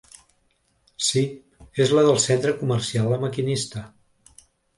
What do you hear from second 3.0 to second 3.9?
La Maquinista.